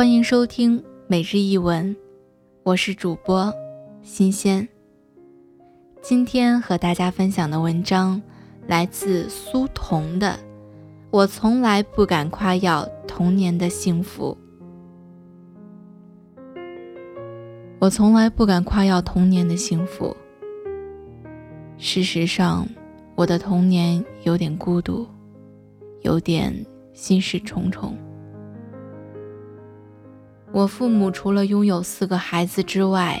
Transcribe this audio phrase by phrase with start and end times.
[0.00, 1.94] 欢迎收听每日一文，
[2.62, 3.52] 我是主播
[4.00, 4.66] 新鲜。
[6.00, 8.22] 今天和大家分享的文章
[8.66, 10.28] 来自苏童的
[11.10, 14.34] 《我从来不敢夸耀童年的幸福》。
[17.78, 20.16] 我从来不敢夸耀童年的幸福。
[21.76, 22.66] 事实上，
[23.14, 25.06] 我的童年有点孤独，
[26.00, 26.64] 有点
[26.94, 27.94] 心事重重。
[30.52, 33.20] 我父母除了拥有四个孩子之外，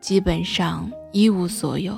[0.00, 1.96] 基本上一无所有。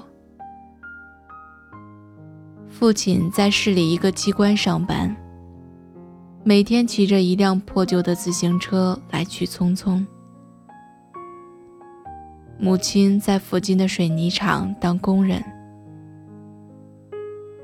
[2.68, 5.16] 父亲在市里一个机关上班，
[6.42, 10.04] 每天骑着一辆破旧的自行车来去匆匆。
[12.58, 15.42] 母亲在附近的水泥厂当工人。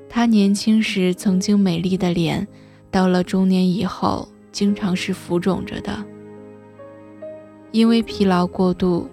[0.09, 2.47] 她年轻时曾经美丽的脸，
[2.91, 6.05] 到了中年以后，经常是浮肿着的。
[7.73, 9.09] 因为疲劳过度，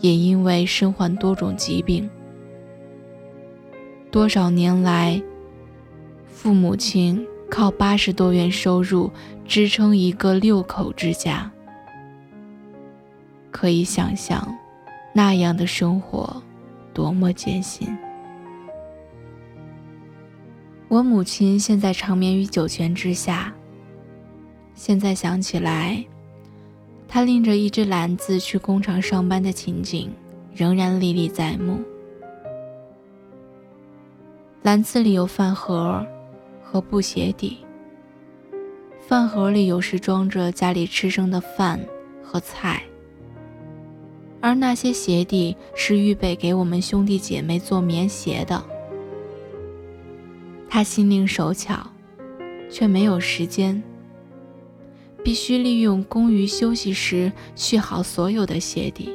[0.00, 2.08] 也因为身患多种疾病，
[4.10, 5.20] 多少年来，
[6.26, 9.10] 父母亲靠八十多元收入
[9.46, 11.50] 支撑一个六口之家，
[13.50, 14.46] 可以想象。
[15.14, 16.42] 那样的生活，
[16.94, 17.86] 多么艰辛！
[20.88, 23.52] 我母亲现在长眠于九泉之下。
[24.74, 26.02] 现在想起来，
[27.14, 30.10] 他拎着一只篮子去工厂上班的情景，
[30.54, 31.78] 仍然历历在目。
[34.62, 36.02] 篮子里有饭盒
[36.62, 37.58] 和布鞋底，
[39.06, 41.78] 饭盒里有时装着家里吃剩的饭
[42.24, 42.82] 和菜。
[44.40, 48.64] 而那些鞋底是预备给我们兄弟姐妹做棉鞋的。
[50.66, 51.86] 他心灵手巧，
[52.70, 53.82] 却没有时间，
[55.24, 59.10] 必须利用工余休息时续好所有的鞋底。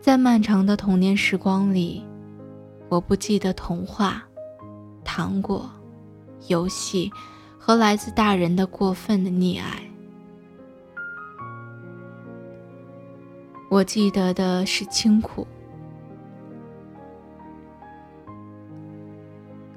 [0.00, 2.04] 在漫长的童年时光里，
[2.88, 4.22] 我不记得童话、
[5.04, 5.70] 糖果、
[6.48, 7.10] 游戏
[7.58, 9.82] 和来自大人的过分的溺爱。
[13.70, 15.46] 我记得的是清苦，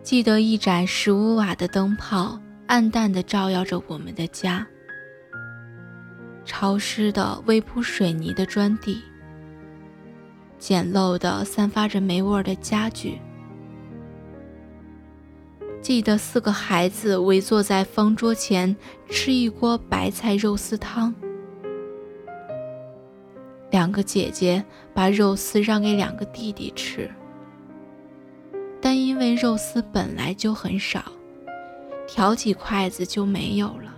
[0.04, 4.66] 记得一盏十五瓦的灯泡暗淡的照耀着我们的家，
[6.44, 9.02] 潮湿的微铺水泥的砖地，
[10.58, 13.22] 简陋的散发着霉味的家具，
[15.80, 18.76] 记得四个孩子围坐在方桌前
[19.08, 21.14] 吃一锅白菜肉丝汤。
[23.70, 27.12] 两个姐姐把肉丝让给两个弟弟吃，
[28.82, 31.04] 但因为肉丝本来就很少，
[32.16, 33.94] 挑起筷子就没有了。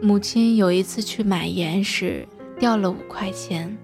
[0.00, 2.26] 母亲有一次去买盐时
[2.58, 3.76] 掉了五块钱，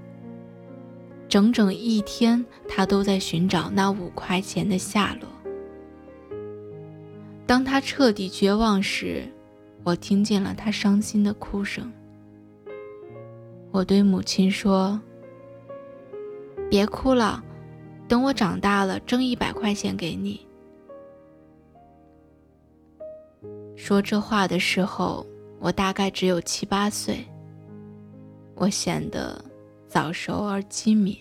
[1.29, 5.29] 整整一天她都在寻找那五块钱的下落。
[7.47, 9.29] 当她彻底绝望时，
[9.85, 11.93] 我听见了她伤心的哭声。
[13.73, 14.99] 我对母亲说
[16.71, 17.45] ：“别哭了，
[18.09, 20.41] 等我长大了挣一百块钱给你。”
[23.77, 25.25] 说这话的时候，
[25.61, 27.25] 我大概只有七八岁。
[28.55, 29.45] 我显得
[29.87, 31.17] 早熟而机敏。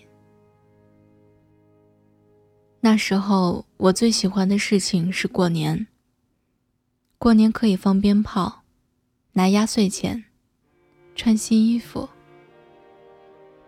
[2.80, 5.86] 那时候，我最喜欢的事情是过年。
[7.16, 8.62] 过年可以放鞭炮，
[9.32, 10.24] 拿压岁钱，
[11.14, 12.08] 穿新衣服，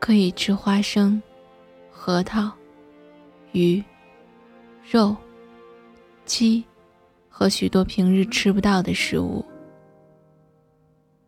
[0.00, 1.22] 可以吃花生、
[1.90, 2.52] 核桃、
[3.52, 3.82] 鱼、
[4.88, 5.16] 肉、
[6.24, 6.64] 鸡
[7.28, 9.44] 和许多平日吃不到的食物。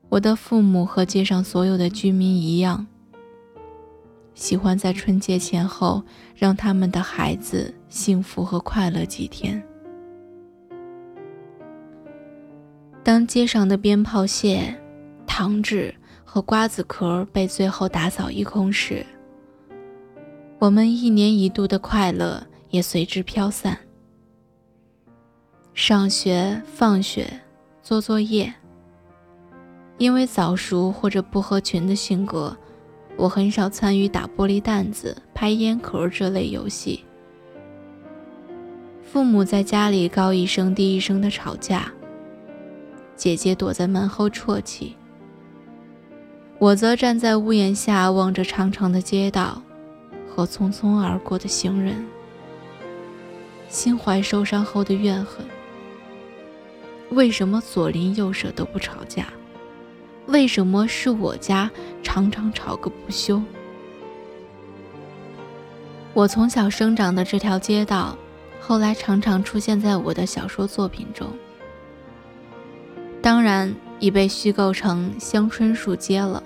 [0.08, 2.86] 我的父母和街上所有的居民一样，
[4.34, 6.02] 喜欢在春节前后
[6.36, 9.62] 让他们的孩子幸福和快乐几天。
[13.02, 14.72] 当街上的鞭炮屑、
[15.26, 15.92] 糖纸
[16.24, 19.04] 和瓜子壳被最后打扫一空时，
[20.62, 23.76] 我们一年一度的快乐也随之飘散。
[25.74, 27.28] 上学、放学、
[27.82, 28.54] 做作业，
[29.98, 32.56] 因为早熟或者不合群的性格，
[33.16, 37.04] 我很少参与打玻璃弹子、拍烟壳这类游戏。
[39.02, 41.92] 父母在家里高一声低一声的吵架。
[43.16, 44.94] 姐姐躲在门后啜泣，
[46.60, 49.60] 我则站在屋檐下望着长长的街道
[50.34, 52.06] 和匆匆而过的行人，
[53.68, 55.44] 心怀受伤后的怨恨。
[57.10, 59.26] 为什么左邻右舍都不吵架？
[60.26, 61.70] 为什么是我家
[62.02, 63.42] 常常吵个不休？
[66.14, 68.16] 我从小生长的这条街道，
[68.58, 71.28] 后来常常出现在我的小说作品中。
[73.20, 76.42] 当然，已被虚构成香椿树街了。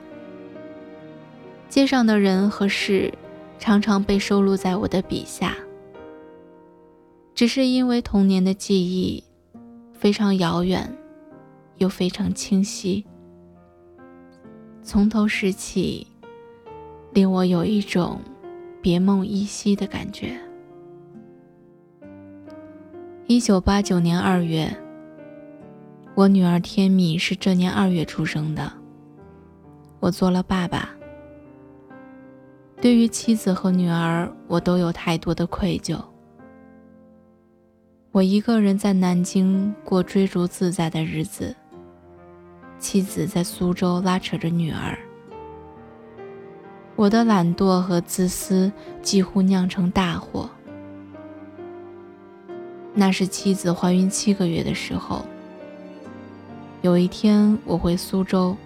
[1.68, 3.12] 街上的人和事，
[3.58, 5.56] 常常被收录在我的笔下。
[7.34, 9.22] 只是因为童年的记忆
[9.92, 10.90] 非常遥远，
[11.76, 13.04] 又非常清晰，
[14.82, 16.06] 从头拾起，
[17.12, 18.20] 令我有一种
[18.80, 20.38] 别梦依稀的感觉。
[23.26, 24.74] 一九八九年二月。
[26.14, 28.72] 我女儿天米是这年二月出生的。
[30.00, 30.95] 我做了爸爸，
[32.80, 35.98] 对于妻子和女儿，我都有太多的愧疚。
[38.12, 41.54] 我一个人在南京过追逐自在的日子，
[42.78, 44.96] 妻子在苏州拉扯着女儿。
[46.94, 48.70] 我的懒惰和自私
[49.02, 50.48] 几乎酿成大祸。
[52.94, 55.24] 那是妻子怀孕七个月的时候。
[56.82, 58.56] 有一天我回苏州，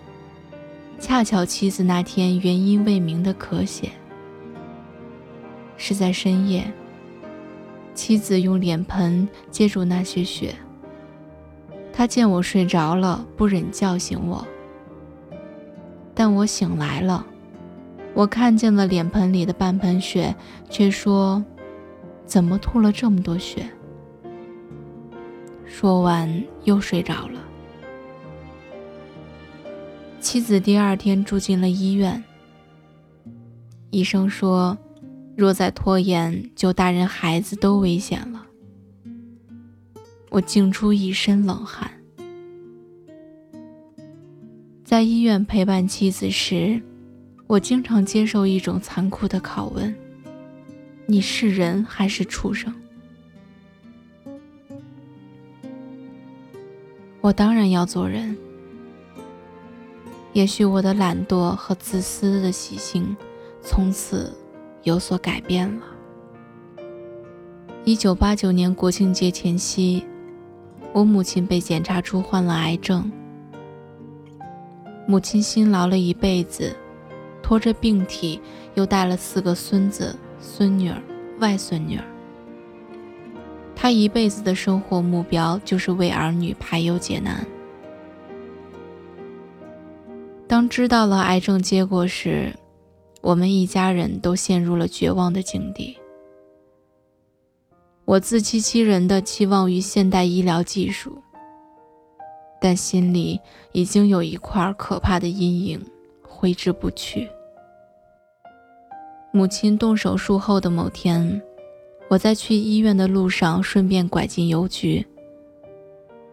[0.98, 3.90] 恰巧妻子那天原因未明的咳血。
[5.90, 6.72] 是在深夜，
[7.94, 10.54] 妻子用脸盆接住那些血。
[11.92, 14.46] 她见我睡着了，不忍叫醒我。
[16.14, 17.26] 但我醒来了，
[18.14, 20.32] 我看见了脸盆里的半盆血，
[20.68, 21.44] 却说
[22.24, 23.68] ：“怎么吐了这么多血？”
[25.66, 27.40] 说完又睡着了。
[30.20, 32.22] 妻子第二天住进了医院。
[33.90, 34.78] 医生说，
[35.40, 38.46] 若再拖延，就大人孩子都危险了。
[40.28, 41.90] 我惊出一身冷汗。
[44.84, 46.82] 在医院陪伴妻子时，
[47.46, 49.96] 我经常接受一种残酷的拷问：
[51.06, 52.74] 你是人还是畜生？
[57.22, 58.36] 我当然要做人。
[60.34, 63.16] 也许我的懒惰和自私的习性
[63.62, 64.36] 从此
[64.82, 65.82] 有所改变了。
[67.84, 70.04] 一九八九年国庆节前夕，
[70.92, 73.10] 我母亲被检查出患了癌症。
[75.06, 76.76] 母亲辛劳了一辈子，
[77.42, 78.40] 拖着病体，
[78.74, 81.02] 又带了四个孙子、孙女儿、
[81.40, 82.04] 外孙女儿。
[83.74, 87.44] 她一辈子的生活目标就是为儿女排忧解难。
[90.46, 92.54] 当知道了癌症结果时，
[93.20, 95.96] 我们一家人都陷入了绝望的境地。
[98.04, 101.22] 我自欺欺人的期望于现代医疗技术，
[102.60, 103.38] 但心里
[103.72, 105.80] 已经有一块可怕的阴影
[106.22, 107.28] 挥之不去。
[109.32, 111.40] 母亲动手术后的某天，
[112.08, 115.06] 我在去医院的路上顺便拐进邮局，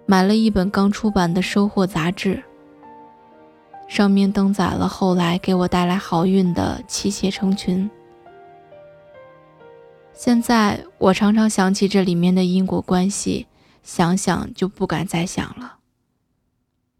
[0.08, 2.44] 买了一本刚出版的《收获》杂志。
[3.88, 7.90] 上面登载了后来给我带来好运的妻妾成群。
[10.14, 13.48] 现在我常常想起这里面的因果关系，
[13.84, 15.78] 想想就不敢再想了，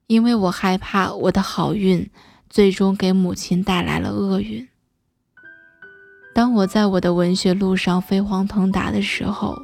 [0.06, 2.10] 因为我害怕我的好运
[2.50, 4.68] 最终给母亲带来了厄运。
[6.34, 9.58] 当我在我的文学路上飞黄腾达的时候，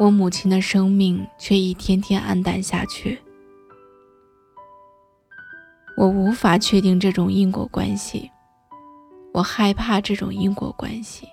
[0.00, 3.20] 我母亲的生命却一天天黯淡下去。
[5.98, 8.30] 我无法确定这种因果关系，
[9.34, 11.26] 我害怕这种因果关系。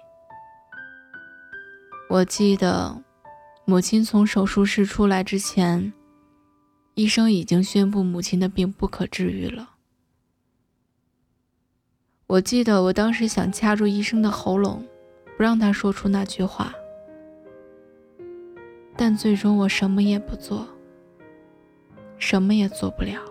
[2.10, 3.00] 我记得，
[3.66, 5.94] 母亲从手术室出来之前，
[6.96, 9.70] 医生已经宣布母亲的病不可治愈了。
[12.26, 14.84] 我记得我当时想掐住医生的喉咙，
[15.38, 16.74] 不让他说出那句话，
[18.98, 20.68] 但最终我什么也不做，
[22.18, 23.22] 什么也做不了。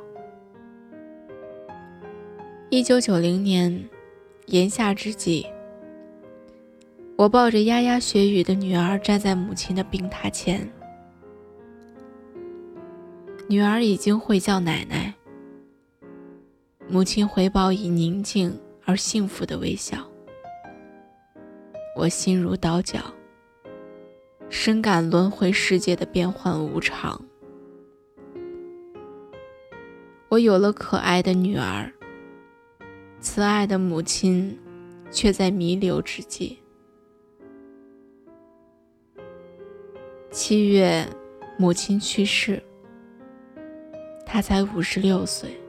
[2.74, 3.88] 一九九零年
[4.46, 5.46] 炎夏之际，
[7.16, 10.68] 我抱着牙牙学语的女儿站在母亲的病榻前。
[13.48, 15.14] 女儿已经会叫奶奶，
[16.88, 18.52] 母亲回报以宁静
[18.84, 19.98] 而幸福的微笑。
[21.96, 22.98] 我心如刀绞，
[24.50, 27.24] 深感轮回世界的变幻无常。
[30.28, 31.93] 我有了可爱的女儿。
[33.24, 34.56] 慈爱的母亲
[35.10, 36.58] 却在弥留之际。
[40.30, 41.08] 七月
[41.58, 42.62] 母亲去世
[44.26, 45.63] 他才五十六岁。